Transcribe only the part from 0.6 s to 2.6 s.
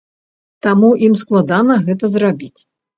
Таму ім складана гэта зрабіць.